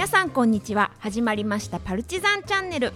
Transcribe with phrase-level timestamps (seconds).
[0.00, 0.92] 皆さんこんにちは。
[0.98, 2.94] 始まりましたパルチザンチャンネル。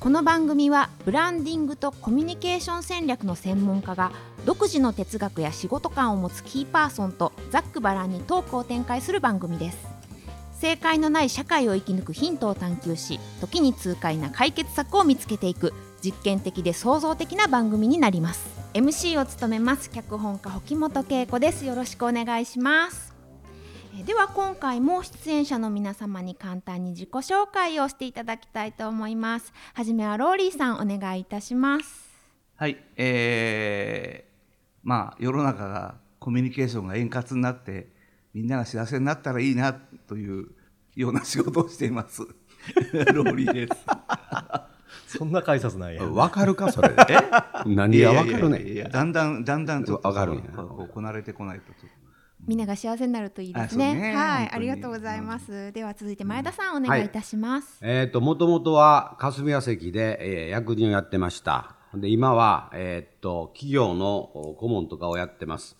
[0.00, 4.12] この番組はブランディングとコミュニケーション戦略の専門家が
[4.46, 9.88] 独自の哲学や仕事観を持つキーパーソンとざっくばらんにトークを展開する番組です。
[10.58, 18.48] 正解のない社会を生き抜くヒントを探求し時に痛快な解決策を見つけていく実験的で創造的な番組になります。
[18.72, 21.66] MC を務めます脚本家保本恵子です。
[21.66, 23.07] よろしくお願いします。
[24.04, 29.52] では今回も出演者の皆様に簡単に自己紹介をしていただきたいと思います。
[29.74, 32.08] はじめはローリーさんお願いいたします。
[32.54, 34.30] はいえー、
[34.84, 37.88] まあ世の中がコミュニケーションが円滑になって
[38.32, 40.46] みんなが幸せになったらいいなという
[40.94, 42.22] ような仕事をしています。
[43.12, 45.18] ローリーです。
[45.18, 46.04] そんな改札ないや。
[46.04, 46.90] わかるかそれ。
[47.08, 47.16] え？
[47.66, 50.42] 何がわかるねいやいやいやだんだんだんだんとわかるんや。
[50.54, 51.72] こうこなれてこないと
[52.46, 61.74] みんなが幸せになるといいですねねはいありがとうございます、では続いて前田さんお願いいたします、えっ、と、もともとは霞が関で、えー役人をやってました。
[61.94, 65.76] で、今は、えっ、と、企業のお顧問とかをやってます。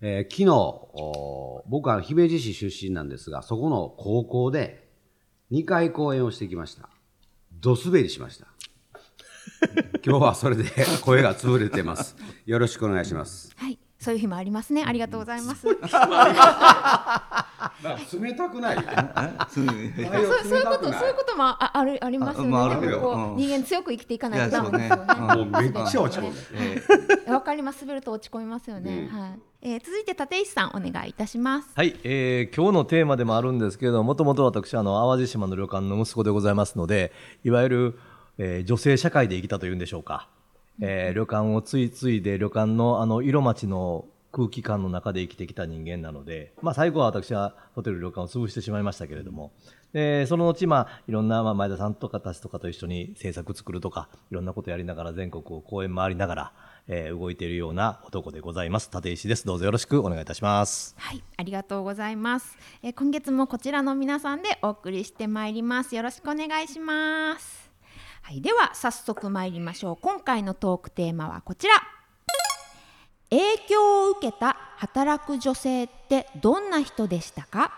[0.00, 4.88] えー昨日、お僕は姫路市出身なんですが、そこの高校で
[5.50, 6.88] 2回講演をしてきました。
[7.52, 8.46] ド滑りしました。
[10.04, 10.64] 今日はそれで
[11.02, 12.16] 声が潰れてます。
[12.46, 13.52] よろしくお願いします。
[13.56, 14.84] はいそういう日もありますね。
[14.86, 15.66] ありがとうございます。
[15.66, 15.76] 冷
[18.34, 19.90] たくないあ そうい？
[19.90, 22.48] うそうそういうことそういうこともああるありますよね。
[22.48, 23.36] あまああるけどでもこううん。
[23.36, 25.06] 人間強く生きていかないとダメですいやよね。
[25.16, 25.34] そうね。
[25.36, 27.80] もうめっちゃ落ち込んでえーわかります。
[27.82, 29.08] 滑ると落ち込みますよね。
[29.12, 29.38] はい。
[29.62, 31.68] えー続いて立石さんお願いいたします。
[31.74, 37.12] はい、えー今日のテーマでもあるんですけれども、もともと私、あの、淡路島の旅館の息子でございますので、
[37.44, 37.98] いわゆる、
[38.38, 40.28] えー女性社会で生きたというんでしょうか。
[40.80, 49.52] えー旅館をつい継いで、旅館のあの、色町の空気感の中で生きてきた人間なので、まあ、最後は私はホテル旅館を潰してしまいましたけれども、
[49.92, 56.52] でその後、まあ、いろんな、まあ、前田さんとかたちとかと一緒に制作作るとか、いろんなことやりながら全国を公演回りながら、
[56.88, 58.90] えー動いているような男でございます。
[58.92, 59.46] 立石です。
[59.46, 60.96] どうぞよろしくお願いいたします。
[60.98, 62.58] はい、ありがとうございます。
[62.82, 65.94] えー今月もこちらの皆さんでお送りしてまいります。
[65.94, 67.63] よろしくお願いします。
[68.26, 69.96] はい、では早速参りましょう。
[70.00, 71.74] 今回のトークテーマはこちら。
[73.28, 77.70] 影響を受けた働く女性ってどんな人でしたか？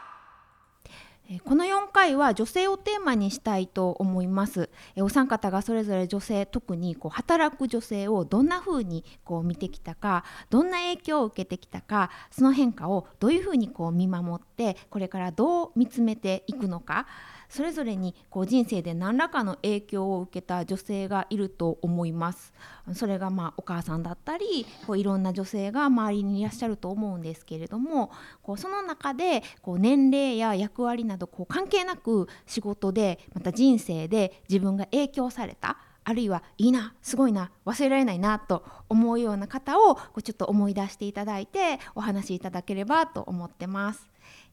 [1.29, 4.71] えこの4回は女性をテーマにしたいと思います。
[4.95, 17.09] えお三方がそれぞれ女性特にこう働く女性をどんな風にこう見てきたかどんな影響を受けてきたかその変化をどういう風にこう見守ってこれからどう見つめていくのか
[17.49, 22.53] それぞれにこう人生で何らかの影響を受けた女性がいると思います。
[22.95, 28.13] それがまあお母さんだったりこういろんな女性が周りにいらっしゃると思うんですけれども
[28.43, 44.09] こうその中でこう年齢や役割などこう関係なく仕事でまた人生で自分が影響されたあるいはいいなすごいな忘れられないなと思うような方をこうちょっと思い出していただいてお話しいただければと思ってます。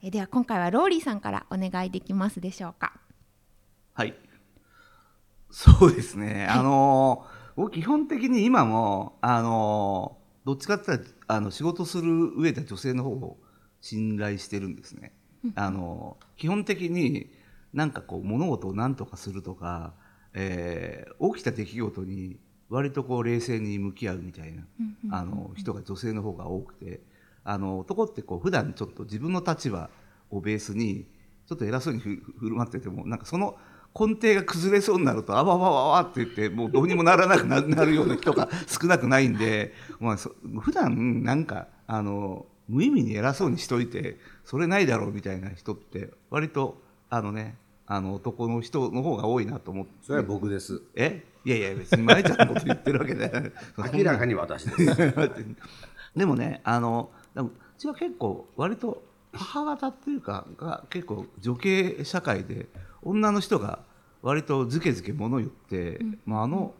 [0.05, 2.99] えでは今回はローリーさんからお願いできますでしょうか？
[3.93, 4.13] はい。
[5.49, 6.45] そうですね。
[6.49, 13.37] あのー僕基本的に今も、あのーどっちかって言ったら、あの、仕事する上で女性の方を
[13.79, 15.13] 信頼してるんですね。
[15.55, 17.29] あのー基本的に
[17.73, 19.93] なんかこう、物事を何とかするとか、
[20.33, 22.37] えー起きた出来事に
[22.67, 24.63] 割とこう、冷静に向き合うみたいな、
[25.11, 26.99] あの、人が女性の方が多くて、
[27.43, 29.89] あの、男ってこう、普段ちょっと自分の立場
[30.29, 31.05] をベースに、
[31.47, 33.57] ちょっと偉そうにふ振る舞ってても、なんかその
[33.99, 49.91] 根底が崩れそうになると、あわわわわって言って、もうどうにもならなくななるような人が少なくないんで、まあ、そ普段なんか、あの、無意味に偉そうにしといて、それないだろうみたいな人って、割と、あのね、あの男の人の方が多いなと思って。
[50.01, 50.81] それは僕です。
[50.95, 51.23] え？
[51.45, 53.51] いやいや、別に舞ちゃんのこと言ってるわけじゃない。
[53.93, 55.13] 明らかに私です。
[56.15, 59.03] でもねあのでもうちは結構割と
[59.33, 62.67] 母方っていうかが結構女系社会で
[63.01, 63.79] 女の人が
[64.21, 66.73] 割とずけずけ物言って、まああの、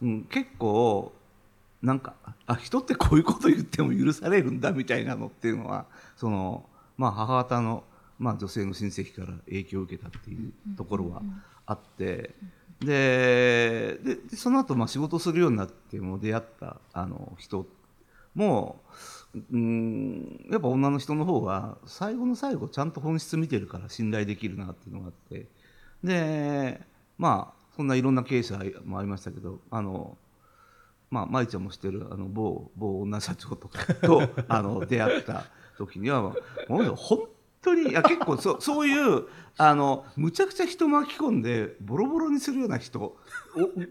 [0.00, 1.12] うん、結構
[1.82, 2.14] なんか
[2.46, 6.64] あ人ってこういうこと言っても許されるんだみたいなのっていうのはその、
[6.96, 7.82] まあ、母方の、
[8.18, 11.22] まあ、女性の親戚から影響を受けたっていうところは
[11.66, 12.34] あって。
[12.78, 17.66] でででその後まあ仕事するようになっても出会ったあの人
[18.34, 18.82] も
[19.36, 25.48] ううんやっぱ女の人の方が最後の最後ちゃんと本質見てるから信頼できるなっていうのがあって。
[26.04, 26.80] で
[27.18, 30.16] まあそんないろんな経営者もありましたけどあの
[31.10, 35.44] まあ舞ちゃんも知ってるあの某某女社長とかと あの出会った
[35.76, 36.34] 時にはも
[36.68, 37.28] う本
[37.66, 39.24] 当にいや結構そうそういう
[39.58, 43.16] あのむちゃくちゃ人巻き込んでボロボロにするような人を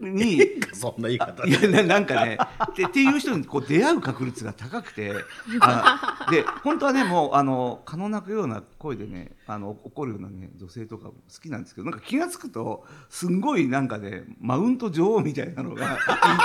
[0.00, 0.40] に
[0.72, 2.38] そんな言い方いやななんかね
[2.70, 5.12] ってっていう人にこう出会う確率が高くて
[5.60, 15.98] あで本当はねもうあの蚊の鳴くような声でねあの怒るようなね女性とかも好きなんですけどなんか気が付くとすんごいなんかねマウント女王みたいなのがい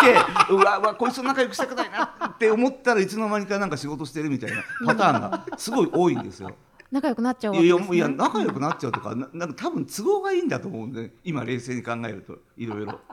[0.04, 6.56] てうわうわこいつと仲良くしたくないなって思ったらいつの間にかなんか仕事してるみたいなパターンがすごい多いんですよ。
[6.92, 13.00] 仲良くなっちゃうわけです、ね、いや仲良くなっちゃうとかななんか多分都合がいいんだと思うんで今冷静に考えるといろいろ。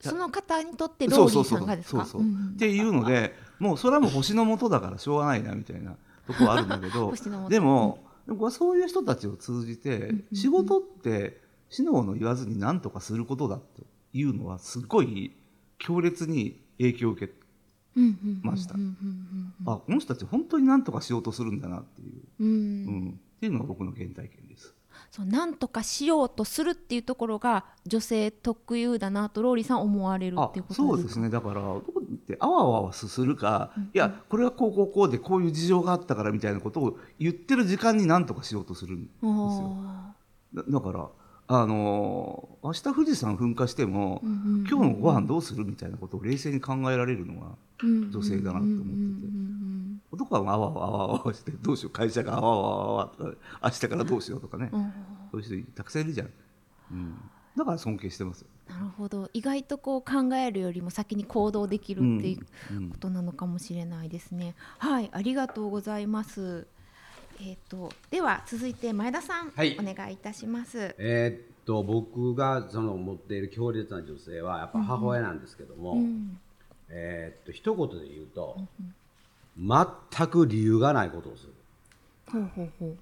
[0.00, 2.06] その方にとってローリーさんがですか？
[2.06, 2.20] そうそう。
[2.22, 2.52] そううんうん。
[2.54, 5.96] っていうのでもうそれはもう星の下だからしょうがないなみたいな
[6.26, 7.12] とこはあるんだけど
[7.50, 13.82] でも僕はそういう人たちを通じて仕事って死のの言わずに何とかすることだって
[14.14, 15.36] いうのはすごい
[15.78, 17.34] 強烈に影響を受け
[17.96, 19.52] うんうんうんましたうんうん。
[19.66, 22.09] あこの人たち本当に何とかしようとするんだなっていう、
[22.40, 22.46] うん。
[22.48, 22.54] うん。
[22.54, 22.56] う
[23.10, 24.74] ん、っていうのが僕の原体験です。
[25.10, 31.30] そうなんとかしようとするっていうところが女性特有だなとローリーさん思われるあっていうことそうですね。
[31.30, 39.30] だからどこってあわあわするか、いやこれはこうこうこうでこういう事情があったからみたいなことを言ってる時間に何とかしようとするんですよ。
[39.84, 40.12] あ
[40.54, 41.08] だだから
[41.48, 48.86] あのー明日富士山噴火しても、ーうんうん今日のご飯どうするみたいなことを冷静に考えられるのがうん女性だなと思ってて。
[48.86, 53.30] うんうんうん男はあわあわあわあわしてどうしよう会社があわあわあわとか
[53.64, 54.92] 明日からどうしようとかね、うん
[55.30, 56.30] そういう人たくさんいるじゃん、
[56.90, 57.14] うん、
[57.56, 58.44] だから尊敬してます。
[58.68, 64.54] なるほど意外とこう考えるよりも先に行動できるっていうことなのかもしれないですね。
[64.78, 66.66] はい、ありがとうございます。
[67.40, 70.94] えっ、とでは続いて前田さん、はいお願いいたします。
[70.98, 76.38] えーっと僕がその持っている強烈な女性はやっぱ母親なんですけども、うん、
[76.88, 78.56] えーっと一言で言うと、
[79.60, 81.52] 全く理由がないことをする
[82.30, 82.96] ほうほうほ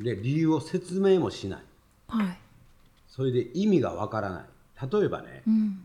[0.00, 0.04] う。
[0.04, 1.62] で理由を説明もしない
[2.08, 2.38] はい。
[3.08, 4.44] それで意味がわからない
[4.92, 5.84] 例えばねうん。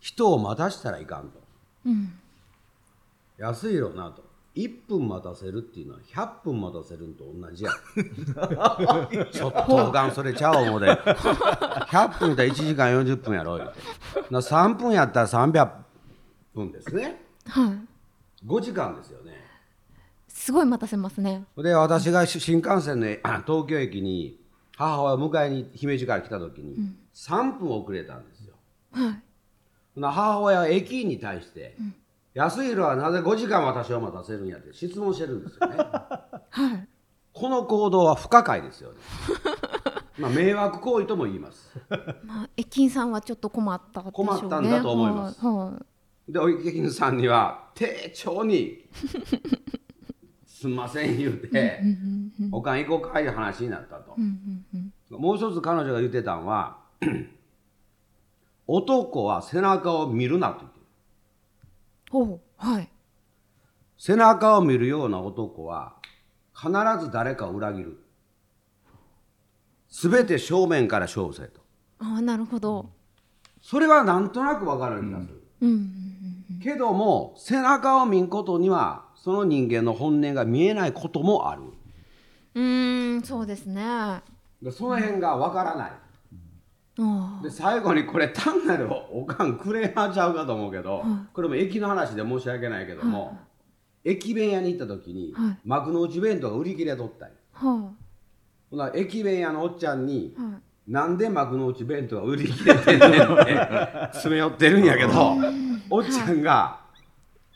[0.00, 1.40] 人を待たしたらいかんと
[1.86, 2.12] うん。
[3.38, 4.22] 安いよなと
[4.56, 7.70] 1分待たせるっていうのは100分待たせるのと同じや
[9.32, 13.80] ちょっとおかんそれちゃう思うで100分やったら1時間40分やろ言うて
[14.34, 15.70] な3分やったら300
[16.54, 17.89] 分ですねはい。
[18.46, 19.50] 5時間ですよね
[20.28, 21.44] すごい待たせますね。
[21.56, 24.38] でで私が新幹線で東京駅に
[24.76, 28.54] 母親を迎えに姫路から来た時に3分遅れたんですよ、
[28.92, 30.00] はい。
[30.00, 31.76] 母親は駅員に対して、
[32.32, 35.76] 安弘はなぜ5時間私を待たせるんやって質問してるんですよね
[36.48, 36.88] はい。
[37.32, 38.98] この行動は不可解ですよね
[40.18, 41.70] まあ迷惑行為とも言います
[42.24, 44.28] まあ駅員さんはちょっと困ったでしょうね。
[44.28, 45.56] 困ったんだと思いますはい。
[45.56, 45.84] はい。
[46.32, 48.84] で駅員さんには丁重に
[50.46, 51.80] 「すんません」言うて
[52.52, 54.16] 「おかん行こうか」いう話になったと、
[55.10, 56.78] もう一つ彼女が言ってたんは
[58.66, 60.84] 男は背中を見るなと言ってる
[62.10, 62.40] ほう。
[62.56, 62.88] はい。
[63.98, 65.94] 背中を見るような男は
[66.54, 66.70] 必
[67.04, 67.98] ず誰かを裏切る
[69.88, 71.60] 全て正面から勝負せと
[71.98, 72.90] ああ、なるほど。
[73.60, 76.09] それはなんとなく分かる気がする、うんうん
[76.62, 81.62] けども背中を見んことにはその人間の本音が見えないこともある
[82.54, 82.62] うん。
[82.62, 83.82] うーん、そうですね。
[84.72, 85.92] その辺が分からない
[86.98, 87.40] あ。
[87.42, 93.38] で最後にこれ単なるおかんクレーマーちゃうかと思うけど、これも駅の話で申し訳ないけども、
[94.04, 97.90] 駅弁屋に行った時に、はい幕の内弁当が売り切れとったんよは
[98.70, 100.34] ほな駅弁屋のおっちゃんにい。
[100.36, 100.92] はい。
[100.92, 103.54] なんで幕の内弁当が売り切れてんねんって
[104.12, 105.36] 詰め寄ってるんやけど、
[105.90, 106.80] おっちゃんが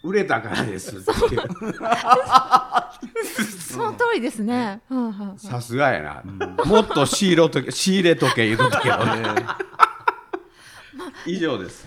[0.03, 1.49] 売れたからですって言う。
[3.61, 4.83] その通りですね。
[4.89, 5.39] はいはい。
[5.39, 6.23] さすがやな、
[6.65, 9.23] もっと仕入れとけ仕入れとけ言うとったけどね。
[11.27, 11.87] 以上です。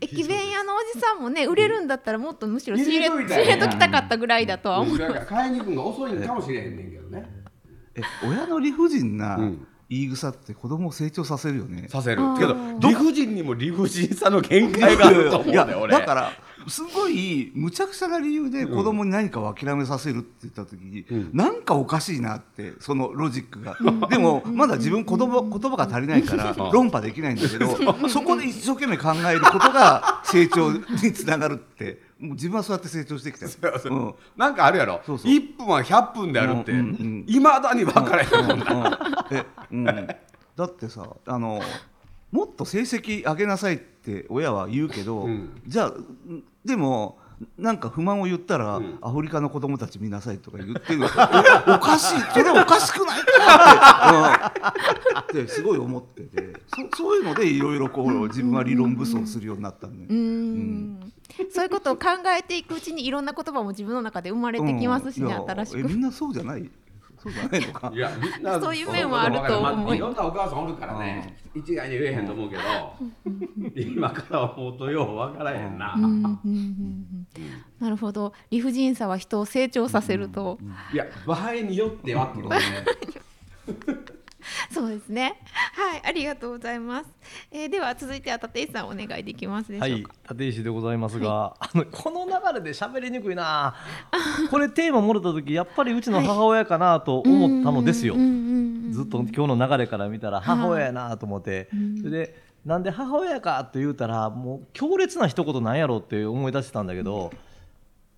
[0.00, 4.98] 駅弁屋のおじさんもね売れるんだったらもっとむしろ仕入れ仕入れときたかったぐらいだとは思う。
[4.98, 7.24] 買いに行くのが遅いんかもしれへんねんけどね。
[7.94, 11.86] え親の理不尽なうん言い草って子供を成長させるよね。
[11.88, 12.22] させる。
[12.38, 15.92] けど理不尽にも理不尽さの限界があると思うねいや俺。
[15.92, 16.32] だから
[16.66, 21.30] すごい無茶苦茶な理由で子供に何かを諦めさせるって言った時に、うん。
[21.34, 23.76] なんかおかしいなってそのロジックが、
[24.08, 27.66] でもまだ自分言葉言葉が足りないから論破できないんだけど
[28.08, 33.52] そこで一生懸命考えることが成長につながるってもう自分はそうやって成長してきたよ。
[33.84, 34.14] うん。
[34.36, 35.00] なんかあるやろ。
[35.04, 35.32] そうそう。
[35.32, 36.70] 1分は100分であるって。
[36.70, 37.24] うんうんうん。
[37.26, 38.46] いまだに分からへん。
[38.46, 38.54] も
[39.90, 40.06] ん
[40.54, 41.60] だってさあの
[42.30, 45.60] もっと成績上げなさいって親は言うけど、うん。
[45.66, 47.18] じゃあうんでも
[47.58, 48.98] なんか不満を言ったら、うん。
[49.02, 51.02] アフリカの子供たち見なさいとか言ってる。
[51.02, 51.06] お
[51.74, 52.20] おかしい。
[52.32, 53.20] それおかしくない？
[53.20, 53.24] っ
[55.32, 56.52] て、うん、ってすごい思ってて。
[56.94, 61.12] そそういうのでいろいろこう自分は理論武装するようになったんで、うーん
[61.50, 62.08] そういうことを考
[62.38, 65.78] えていくうちにいろんな言葉も自分の中で生まれてきますしね、うん新しく。
[65.80, 66.70] えみんなそうじゃない。
[67.22, 67.92] そうじゃないのか。
[67.94, 72.62] いやみんな そういう面はあると思いまあいろんなお母さんおるからね一概に言えへんと思うけど
[73.76, 77.26] 今から思うとよう分からへんな、うんうんうんうん
[77.78, 78.32] なるほど。
[78.50, 80.56] 理不尽さは人を成長させると、
[80.92, 82.60] いや場合によってはってことね
[84.72, 85.38] そうですね。
[85.74, 87.10] はいありがとうございます、
[87.50, 93.74] えー、では続いては立石さんお願いできますでしょうか、はい、立石でございますが、あのこの流れで喋りにくいな。
[94.50, 98.14] これテーマもらった時、やっぱりうちの母親かなと思ったのですよ。
[98.14, 101.98] ずっと今日の流れから見たら母親やなと思って、うん。
[101.98, 107.32] それでなんで母親かって言うたらもう強烈な一言なんやろうって思い出してたんだけど、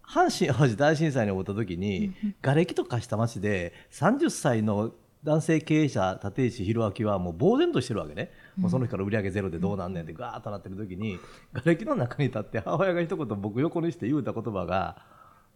[0.07, 4.93] 阪神・淡路大震災に起こった時に、瓦礫と化した町で30歳の
[5.25, 11.19] 男性経営者立石弘明はもう呆然としてるわけね、もうその日から売り上げゼロでどうなんねんってガーッとなってる時に
[11.54, 14.99] 瓦礫の中に立って母親が一言僕横にして言うた言葉が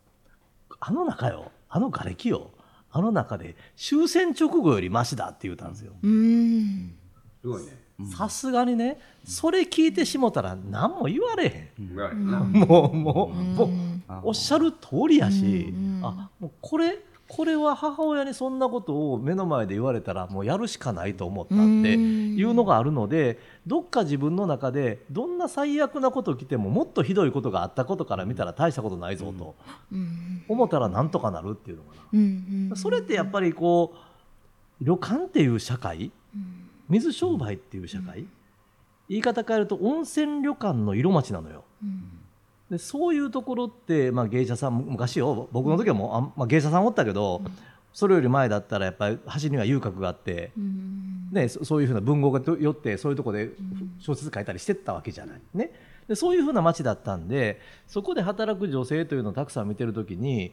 [0.80, 1.52] 「あの中よ。
[1.68, 2.50] あの瓦礫よ。
[2.90, 5.92] あの中で終戦直後よりマシだ」って言うたんですよ。
[6.02, 6.94] うーん。
[7.42, 7.76] すごいね。
[8.16, 11.48] さすがにねそれ聞いてしもたら何も言われへ
[11.82, 11.88] ん。
[11.94, 12.30] 言われへん。
[12.30, 16.00] なもうもうもううんおっしゃる通りやし、うん。
[16.02, 16.98] あもうこれ
[17.28, 29.54] これは母親にそんなことを目の前で言われたらもうやるしかないと思ったっていうのがあるのでどっか自分の中でどんな最悪なこと来てももっとひどいことがあったことから見たら大したことないぞと
[29.92, 30.42] うん。
[30.48, 31.90] 思ったらなんとかなるっていうのか
[32.70, 32.76] な。
[32.76, 33.92] それってやっぱりこ
[34.80, 36.10] う旅館っていう社会
[36.88, 38.24] 水商売っていう社会
[39.10, 41.64] 言い方変えると温泉旅館の色町なのよ。
[41.82, 42.17] うん
[42.70, 47.42] でそういうところって、まあ、芸者さん昔よ僕の時はもうあん、まあ、芸者さんおったけど、
[47.92, 51.28] それより前だったらやっぱり橋には遊郭があって、うん。
[51.32, 53.50] ね、そそういうふうな文豪がよってそういうところで
[53.98, 55.40] 小説書いたりしてったわけじゃない。
[55.54, 55.72] ね、
[56.06, 60.52] でそういうふうな町だったんでそこで働く女性というのをたくさん見てる時に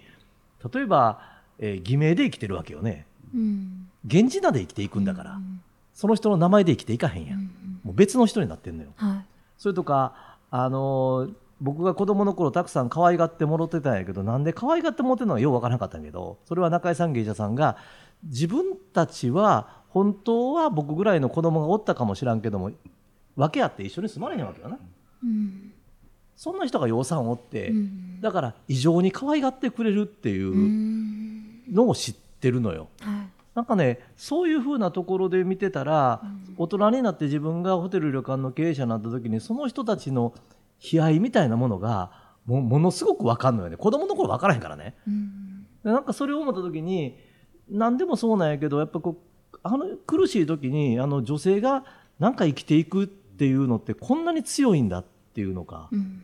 [0.73, 1.21] 例えば、
[1.59, 3.05] えー偽名で生きてるわけよね。
[3.33, 3.87] うん。
[4.03, 5.61] 源氏名で生きていくんだから、うん。
[5.93, 7.49] その人の名前で生きていかへんやん、うん。
[7.83, 8.89] もう別の人になってんのよ。
[8.95, 9.25] はい。
[9.57, 11.33] それとか、あのー
[11.65, 17.77] 僕が子供の頃たくさん可愛がってもろってたんやけどなんで可愛がってもろってるのかようわからなかったんやけどそれは中井さん芸者さんが
[18.23, 22.71] 自分たちは本当は僕ぐらいの子供がおったかもしらんけども
[23.35, 24.77] 訳あって一緒に住まれへんわけよな。
[25.23, 25.71] うん。
[26.35, 28.21] そんな人が養蚕おって、うん。
[28.21, 31.73] だから異常に可愛がってくれるっていううん。
[31.73, 32.87] のを知ってるのよ。
[33.01, 33.27] はい。
[33.55, 36.21] なんかねそういうふうなところで見てたら、
[36.57, 40.33] 大人になって自分がホテル旅館の経営者になった時にその人たちの
[40.79, 42.11] 悲哀みたいなものが
[42.45, 43.77] もものすごく分かんのよね。
[43.77, 44.95] 子供の頃分からへんからね。
[45.07, 45.67] うん。
[45.83, 47.17] でなんかそれを思った時に
[47.69, 49.21] 何でもそうなんやけどやっぱこ
[49.53, 51.85] うあの苦しい時にあの女性が
[52.19, 56.23] なんか生きていくっていうのってこんなに強いんだっていうのか、うん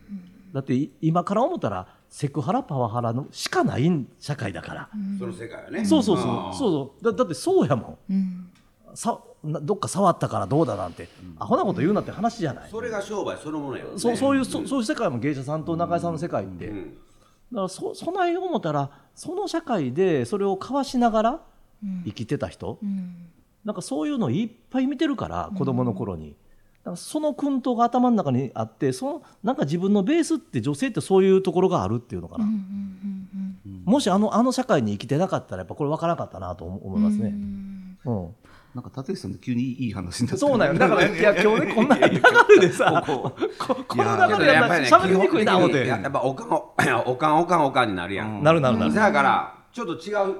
[0.52, 3.90] だってい今から思ったらセクハラパワハラのしかない
[4.20, 5.84] 社会だから、その世界はね。
[5.84, 6.26] そうそうそう。
[6.26, 7.04] そうそう。
[7.04, 8.12] だだってそうやもん。
[8.12, 8.50] うん。
[8.94, 11.08] さなどっか触ったからどうだなんて、
[11.38, 16.96] アホなこと言うなって話じゃない、それが商売そのものやねそうそういう、そそういう世界も芸者さんと中井さんの世界って、だかうん
[17.52, 21.40] らそそない思ったらその社会でそれを交わしながら
[22.04, 23.28] 生きてた人、うん。
[23.64, 26.34] なんかそういうのいっぱい見てるから子供の頃に、だ
[26.84, 32.72] からその薫陶が頭の中にあってそのなんか自分のベースって女性ってそういうところがあるっていうのかな、うんうんうん
[33.84, 37.30] もしあのあの社会に生きてなかったらやっぱこれ分からなかったなと思思いますうね。
[37.30, 37.98] ん。
[38.04, 38.28] うん
[38.74, 40.74] なんか立石さんの急にいい話になってそうなんよ。
[40.78, 42.20] だから、いや、 今日ね、こんな流
[42.60, 43.96] れでさ、ここ。
[43.96, 45.86] の流れやったら喋りにくいな、思って。
[45.86, 46.72] ややっぱおかんお
[47.12, 48.94] おかんおかんおかんになるやん、なるなるなる。
[48.94, 50.36] だからちょっと違う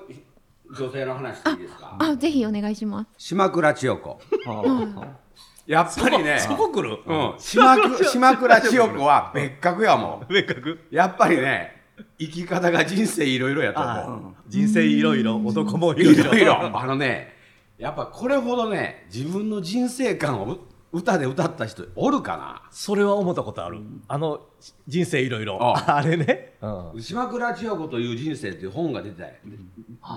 [0.75, 1.97] 女性の話していいですか？
[1.99, 3.11] あぜひお願いします。
[3.19, 4.21] 島倉千代子。
[4.47, 6.99] うやっぱりねそこ来る？
[7.07, 10.27] うん、島く 島倉千代子は別格やもん。
[10.33, 10.79] 別格。
[10.91, 11.83] やっぱりね
[12.19, 13.93] 生き方が人生いろいろやと思う。
[13.93, 16.12] あ人生いろいろ、男もいいろ。
[16.12, 16.25] いろ。
[16.33, 16.79] ろいろ。
[16.81, 17.32] あのね
[17.79, 20.61] やっぱこれほどね自分の人生観をう
[20.93, 22.37] 歌で歌った人おるか
[22.71, 23.79] それは思ったことある。
[24.09, 24.41] あの、
[24.87, 25.59] 人生いろいろ。
[25.61, 26.52] ああ れね。
[26.61, 29.33] うんな島倉千代子という人生っていう本が出てたよ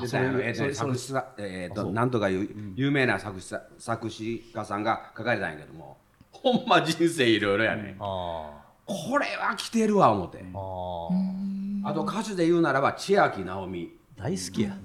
[0.02, 5.98] 出たよえーえーとなんとかいう有名な作詞さ作詞家さんが書かれたんやけども
[6.32, 8.52] ほんま人生いろいろやねあ
[8.86, 11.88] これは来てるわ思ってあ。
[11.88, 11.92] ああ。
[11.92, 14.78] あと歌手で言うならば千秋直美大好きや。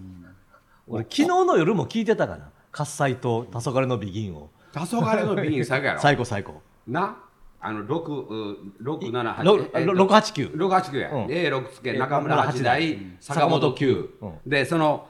[0.86, 2.50] 俺、昨日の夜も聞いてたかな。
[2.72, 4.50] 喝采と黄昏のビギンを。
[4.72, 6.00] 黄昏の美人作やろ？
[6.00, 6.62] 最高最高。
[6.86, 7.16] な？
[7.62, 9.44] あの六六七八。
[9.44, 10.50] ろろ六八九。
[10.54, 11.12] 六八九や。
[11.12, 11.30] うん。
[11.30, 14.14] A 六助え中村八代坂本九。
[14.20, 14.34] うん。
[14.46, 15.08] でその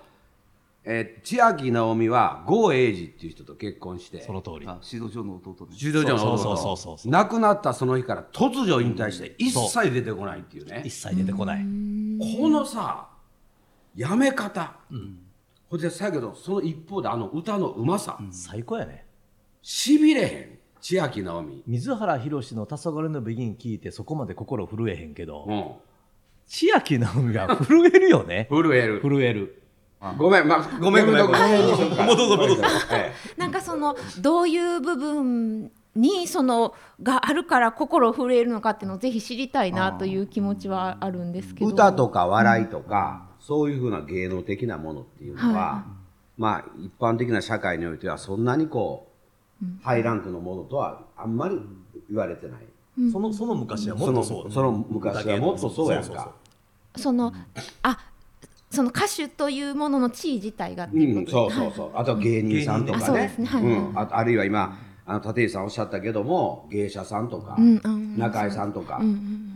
[0.82, 4.22] えー千秋直美は郷英二っていう人と結婚して。
[4.22, 4.66] その通り。
[4.66, 5.76] あ指導所の弟ね。
[5.76, 6.38] 柔道場の弟。
[6.38, 10.82] そうそうそうそうそう亡くなったその日から突如引退して一切出てこないっていうね。
[10.84, 10.92] 一。
[10.92, 11.58] 切出てこない。
[11.60, 13.08] このさ
[13.94, 14.72] やめ方。
[15.70, 18.18] ほんでさやけどその一方であの歌のうまさ。
[18.32, 19.06] 最高やね。
[19.62, 20.58] しびれへん。
[20.80, 21.62] 千秋直美。
[21.66, 25.44] 水原宏の「黄昏のビギン」聞いてそこまで心震えへんけど。
[25.46, 25.64] うん。
[26.46, 28.48] 千秋直美が震えるよね。
[28.50, 29.00] 震える。
[29.00, 29.62] 震える。
[30.18, 31.42] ごめん、まあ、ごめん、ごめん、ごめん。
[31.62, 32.64] 戻そう戻そう。
[32.92, 33.12] え。
[33.36, 41.70] なんかそのどういう部分にそのがあるから心震えるのかっていうのをぜひ知りたいなという気持ちはあるんですけど。
[41.70, 45.84] 歌とか笑いとか、そういうふうな芸能的なものっていうのは、は
[46.38, 49.08] まあ、一般的な社会においては、そんなにこ
[49.62, 51.60] う、ハイランクのものとはあんまり
[52.08, 52.60] 言われてない。
[53.12, 54.52] そのその昔はもっとそう。
[54.52, 56.32] その昔はもっとそうやんか。
[56.96, 57.32] その
[57.82, 57.98] あ
[58.70, 61.90] その歌手というものの地位自体がっていううん、そうそうそう。
[61.94, 63.28] あとは芸人さんとかね。
[63.34, 63.46] すね。
[63.46, 63.62] はい。
[63.62, 63.98] うん。
[63.98, 67.80] ああるいは今、あの立石さんおっしゃったけども、芸者さんとか、うん。
[67.82, 69.49] うん中井さんとか、うんうん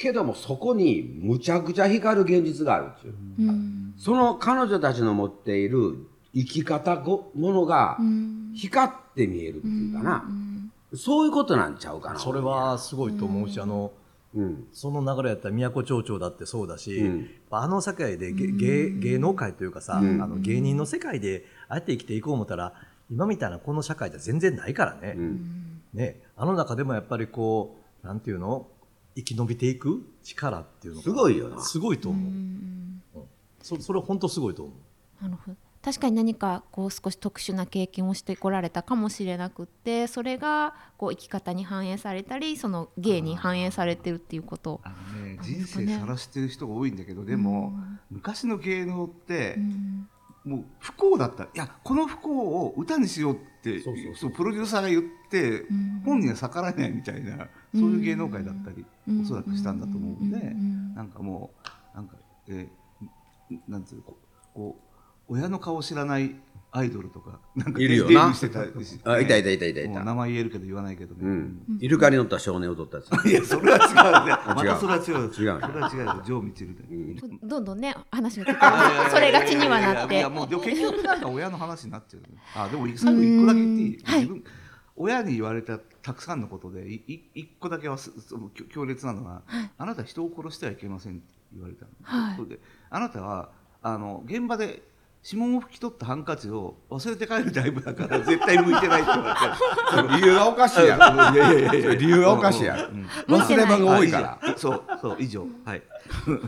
[0.00, 3.14] けどもそこにむちゃくちゃ光る現実があるっていう。
[3.40, 3.48] うん。
[3.48, 8.52] うんその彼女たちの持っている生き方ごものがうん。
[8.54, 10.24] 光って見えるっていうかな、
[10.94, 12.18] そういうことなんちゃうかな。
[12.18, 13.92] それはすごいと思うしあの
[14.34, 14.64] うん。
[14.72, 17.30] その流れやったら都町長だってそうだし、うん。
[17.50, 20.22] あの世界でげ芸芸能界というかさ、うん。
[20.22, 22.72] あの芸人の世界でああやって生きていこう思ったら
[23.10, 25.82] 今みたいなこの社会じゃ全然ないからね,、うん。
[25.92, 26.22] ね。
[26.36, 28.66] あの中でもやっぱりこうなんていうの？
[29.16, 31.60] 生き延びていく力っていうのがすごいよな。
[31.60, 33.02] すごいと思う、うん。
[33.62, 34.72] そそれは本当すごいと思
[35.20, 35.24] う。
[35.24, 35.56] なるほど。
[35.82, 44.80] 確かに何かこう少し特殊な経験をしてこられたかもしれなくってそれがこう生き方に反映されたりその芸に反映されてるっていうこと。
[44.84, 47.72] あのねあ人生さらしてる人が多いんだけどでも
[48.10, 50.08] 昔の芸能ってうん
[50.44, 51.44] もう不幸だった。
[51.44, 54.14] いやこの不幸を歌にしようってそうそうそう。
[54.16, 56.02] そうプロデューサーが言ってうん。
[56.04, 57.36] 本人は逆らえないみたいな
[57.74, 59.20] そういう芸能界だったりうん。
[59.22, 60.94] おそらくしたんだと思うんでうん。
[60.94, 61.50] なんかも
[61.94, 62.16] うなんか
[62.48, 64.16] えーなんていうのこ
[64.54, 64.76] うこ
[65.28, 66.34] う親の顔知らない
[66.72, 68.08] アイドルとかなんかいるよな。
[68.08, 69.90] デビューしてたしあいたいたいたいたいた。
[69.90, 71.14] もう名前言えるけど言わないけど。
[71.14, 71.78] ね、うん。
[71.80, 73.10] イルカに乗った少年を撮ったやつ。
[73.28, 74.32] いやそれは違うね。
[74.54, 76.22] またそれは違う違うそれは違うよ。
[76.24, 77.48] ジョー・ミチルで、うん。
[77.48, 80.16] どんどんね話がそれがちにはなって。
[80.16, 82.22] いやもうでも結局なんか親の話になっちゃう
[82.54, 84.44] あでも最後一個だけ言っていい、自分
[84.96, 89.42] 親に言われたたくさんのことでいい一個だけはすその強強烈なのは、
[89.78, 92.36] あなたは人を殺してはいけませんって言われたの、はい。
[92.36, 93.50] それであなたは
[93.82, 94.82] あの現場で
[95.22, 99.36] 指紋を拭き取ったハンカチを忘れて帰るタイプだから絶対向いてないって言わ
[99.94, 101.06] れて理由がおかしいやろ。
[101.36, 102.88] いやいやいや理由がおかしいやろ。
[102.88, 103.06] うん。
[103.28, 104.10] 忘れ物が多い。
[104.10, 104.38] から。
[104.56, 105.46] そうそう以上。
[105.64, 105.80] はい。
[105.80, 105.86] で
[106.32, 106.38] も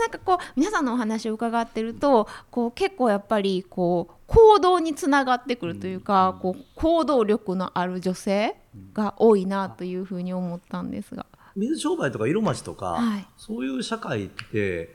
[0.00, 8.54] なんかこう皆さんのお話を伺ってるとこう結構やっぱりこう行動につながってくるというか、こう行動力のある女性
[8.92, 11.24] が多いなというふうに思ったんですが。
[11.56, 13.26] 水商売とか色町とか、はい。
[13.38, 14.94] そういう社会って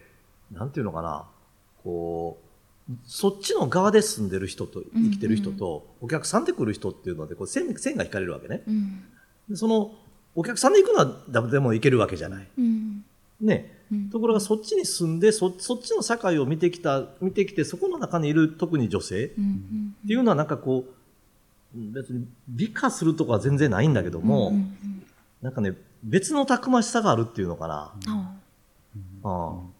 [0.51, 1.25] なんていうのかな
[1.83, 2.39] こ
[2.89, 8.63] うそっちの側で住んでる人と生きてる人と、お客さんで来る人っていうのでこう線線が引かれるわけね。
[8.67, 9.03] うん。
[9.49, 9.93] でその
[10.35, 12.47] お客さんで行くのは誰でも行けるわけじゃない。
[12.57, 13.05] うん。
[13.39, 14.09] ね、うん。
[14.09, 19.95] ところがそっちに住んでそそっちの社会を見てきた見てきてそこの中にいる特に女性ってうん。
[20.05, 25.03] いうのはなんかこう別に美化するとかは全然ないんだけども、うんうん
[25.41, 25.73] なんかね
[26.05, 28.31] 別のたくましさがあるっていうのかな、あ。
[29.23, 29.72] うん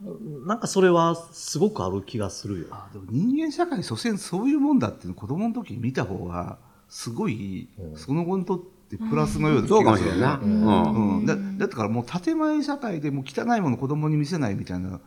[0.00, 2.66] なんかそれはすごくある気がするよ。
[2.70, 7.96] あでも人間社会所詮そういうもんだっていうの子供の時に見た方がすごい、うん。
[7.96, 10.38] その後にとってプラスのような気そうかがするもしれんな。
[10.38, 10.64] ううん。
[10.64, 11.18] ん。
[11.18, 11.26] うん、
[11.58, 15.00] だだからもう建前社会でもう汚いもの子供に見せないみたいな、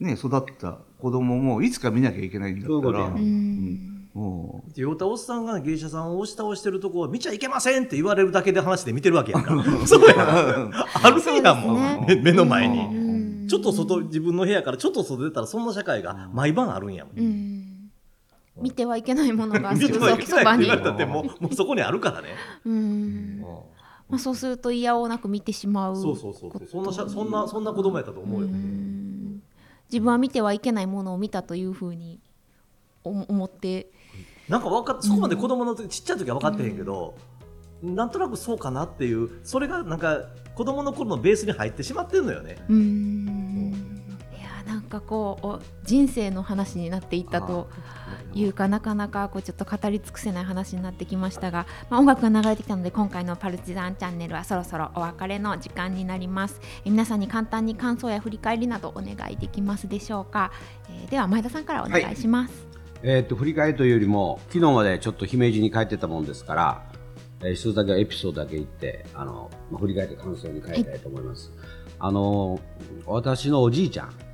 [0.00, 3.20] ね、育った子供もいつか見なきゃいけないんだったら、そうん。
[3.20, 3.98] ん。
[4.14, 9.54] も酔ったおっさんが芸者さんを押し倒してるとこは見ちゃいけませんって言われるだけで話で見てるわけやんか。
[9.86, 10.72] そうやん。
[11.02, 12.97] あるんやもん、そう目目の前うに。
[13.48, 17.18] んちょっと外、自分の部屋からちょっと外出たらそんな社会が毎晩あるんやもん。
[17.18, 17.74] うん
[18.60, 20.00] 見てはいけないものがすぐそ
[20.44, 22.30] ばに言われたってもうもうそこにあるからね。
[22.66, 23.40] うん
[24.08, 26.66] まあ、そうすると嫌おうなく見てしまうそうそうそうそう。
[26.66, 28.46] そんなそんなそんな子供やったと思うよ。
[28.46, 29.42] うん
[29.90, 32.20] 自分は見てはいけないものを見たというふうに
[33.04, 33.90] 思思って
[34.48, 37.14] なんかわかっそこまで子供の時ちっちゃい時は分かってへんけど、
[37.82, 40.20] なんとなくそうかなっていうそれがなんか
[40.54, 42.56] 子供の頃のベースに入ってしまってるのよね。
[42.68, 43.37] うん
[44.88, 47.68] かこうお人生の話になっていったと
[48.34, 56.60] いうかなかなかこうちょっと語り尽くせない話になってきましたが、まあ、音楽が流れてきたので今回のパルチザンチャンネルはそろそろお別れの時間になります。
[56.84, 60.52] え皆さんに簡単に感想や振り返りなどお願いできますでしょうか、
[60.90, 62.16] えーでは前田さんからお願い。
[62.18, 62.66] します、
[63.02, 66.82] えー、と振り返りというよりも昨日までちょっと姫路に帰ってたもんですから、
[67.40, 71.52] えー、一つだけエピソードだけ言ってあの、まあ、振り返って感想に変えたいと思います、
[71.98, 72.60] あの
[73.06, 74.27] 私のおじいちゃん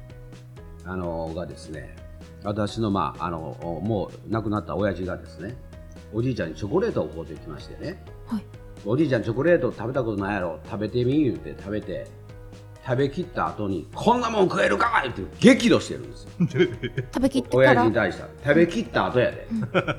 [0.86, 1.96] あのがですね
[2.42, 5.56] 私の,、まあ、あのもう亡くなった親父がですね
[6.12, 8.44] おじいちゃんにチョコレートを買うてきましてね、はい。
[8.84, 10.60] おじいちゃんチョコレート食べたことないやろ。
[10.64, 12.06] 食べてみ言うて食べて。
[12.86, 15.02] 食べきった後にこんなもん食えるか？
[15.06, 16.30] いって激怒してるんですよ。
[17.14, 18.28] 食べきってか親父らに対しては。
[18.44, 19.48] 食べきった後やで、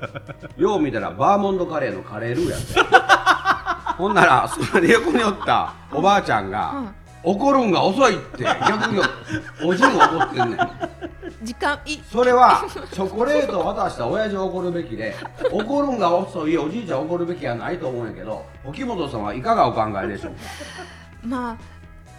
[0.56, 2.96] よう見たらバーモントカレーのカレールーやって。
[3.98, 6.94] ほんならその横におったおばあちゃんが、
[7.26, 9.02] 怒るんが遅いって逆に
[9.64, 10.60] おじいも怒ってんねん。
[11.44, 15.16] 時間いそれはチョコレートを渡した親父を怒るべきで
[15.52, 20.40] 怒るんが遅いおじいちゃん怒るべきやないと思うんやけど沖本さんはいかがお考えでしょうか？
[21.24, 21.58] まあ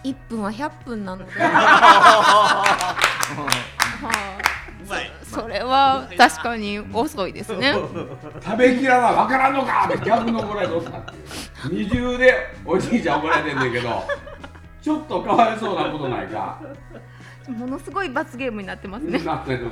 [0.05, 1.33] 1分は100分なので。
[1.33, 2.63] は
[5.01, 5.11] い。
[5.25, 7.75] そそれは確かに遅いですね。
[8.43, 11.87] 食べきらなわからんのかって逆の怒られとったっていう。
[11.89, 14.03] 二重でおじいちゃん怒られてんねんけど
[14.87, 16.63] ちょっとかわいそうなことないか？
[17.49, 19.19] ものすごい罰ゲームになってますね。
[19.19, 19.67] なってる。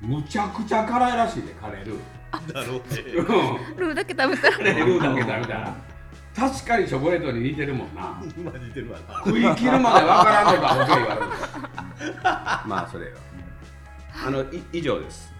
[0.00, 2.52] むちゃくちゃ辛いらしいでカレールー。
[2.54, 2.82] だろうね。
[3.18, 3.76] うん。
[3.76, 4.56] ルーだけ食べたら。
[4.56, 5.76] カレールーだけ食べたら。
[6.34, 8.18] 確かにチョコレートに似てるもんな。
[8.34, 9.22] 今似てるわな。
[9.26, 11.26] 食い切るまでわからんのかボケ言われる
[12.66, 13.12] まあそれよ。
[14.26, 15.34] あのい以上です。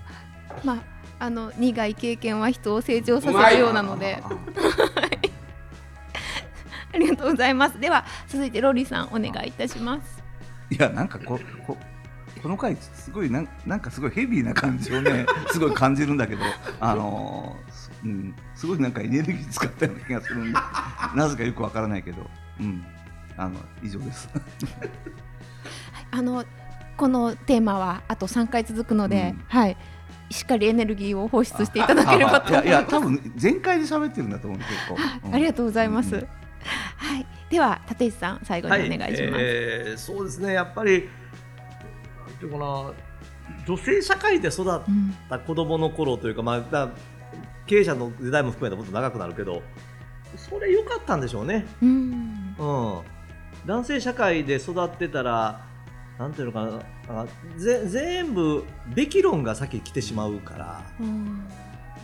[0.63, 0.83] まあ
[1.21, 4.23] あの苦い経験は人を成長させるようなので
[6.93, 7.81] ありがとうございます。
[7.81, 10.23] では続いてロリさんお願いいたします。
[10.71, 11.77] いやなんかここ
[12.43, 16.43] この回すごいなんなんかすごいヘビーな感じをね すごい感じるんだけど
[16.81, 20.59] あのーすうん、すごいなんかエネルギー使ったような気がするんで
[21.15, 22.85] なぜかよくわからないけど、うん、
[23.37, 24.29] あの以上です。
[26.11, 26.45] あの
[26.97, 29.45] このテーマはあと3回続くので、うん。
[29.49, 29.77] はい
[30.33, 36.40] しっかりエネルギーを放出していただければといやいや多分全開で喋ってるんだと思う結構、うんありがとうございます、うんはい
[37.51, 41.09] では立石さん最後にお願いします、えーそうですねやっぱり
[42.27, 42.93] なんていうかな
[43.67, 46.91] 女性社会で育っうんた子供の頃というか、まあ、だ
[47.67, 49.63] 経営者の時代も含めたもっと長くなるけど
[50.37, 51.67] それ良かったんでしょうね。
[51.83, 52.57] うん。
[52.59, 53.01] うん、
[53.67, 55.67] 男性社会で育ってたら
[56.19, 61.45] なんていうのかな全部べき論が先来てしまうから、うん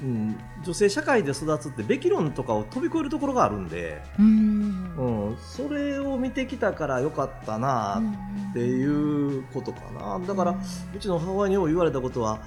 [0.03, 4.95] うん、女性社会で育つってべき論とかを飛び越えるところがあるんで、うん。
[4.97, 8.03] うん、それを見てきたからよかったな
[8.51, 10.21] っていうことかな。
[10.27, 10.59] だから
[10.95, 12.41] うちの母親によう言われたことは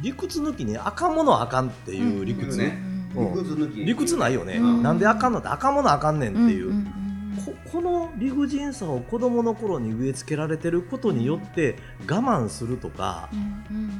[0.00, 2.78] 理屈抜きにあかんものはあかんっていう理屈、ね
[3.14, 3.34] うん。
[3.34, 3.84] 理屈抜き。
[3.84, 4.82] 理屈ないよね、うん。
[4.82, 7.03] なんであかんのってあかんものあかんねんっていう、んん
[7.44, 11.76] ここの理不尽さを子供の頃に植え付けられてることによって
[12.08, 13.28] 我慢するとか、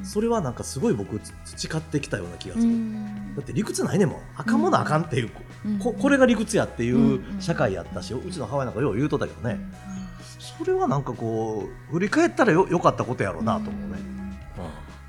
[0.03, 3.35] それはなんかすごい僕培ってきたような気がする、うん。
[3.35, 5.31] だって理屈ないねんもんあかんものあかんっていう、
[5.67, 5.79] うん。
[5.79, 9.59] ここれが理屈やっていうんう社会やったし、うちの母親なんかよう言うとったけどね、
[10.39, 13.99] それはなんかこう振り返ったらよよかったことやろうなと思うね、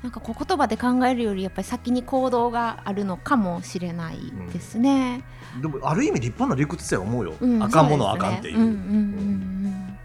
[0.02, 4.18] なんかこう言葉で考えるよりやっぱり先に行動があるのかもしれない
[4.52, 5.24] ですね。
[5.30, 7.62] うんでもある意味立派な理屈や思うよ、うん。
[7.62, 8.32] あかんものはあそうですね。
[8.32, 8.76] かんっていう,、うんうんうんう
[9.68, 9.98] ん。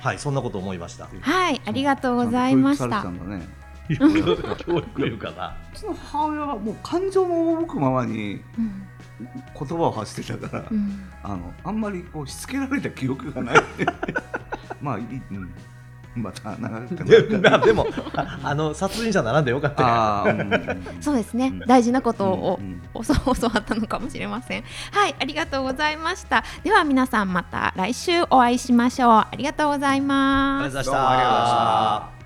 [0.00, 1.08] はいそんなこと思いました。
[1.20, 2.84] はい、ありがとうございました。
[2.84, 3.20] 教育されて。
[3.20, 3.58] たんだね。
[4.66, 8.88] 教育いうかなうちの母親はもう感情の赴くままにうん
[9.58, 11.10] 言葉を発してたから、うん。
[11.22, 13.56] あのあんまりこうしつけられた記憶がない。
[14.80, 15.52] まあいい、うん、
[16.18, 20.26] また長くてまあ でもああの殺人者ならんでよかった
[21.00, 22.60] そうですね、大事なことを
[22.94, 24.64] う 教わったのかもしれません。
[24.92, 26.44] はい、ありがとうございました。
[26.62, 29.10] では皆さんまた来週お会いしましょう。
[29.10, 30.64] ありがとうございます。
[30.64, 32.17] ありがとうございました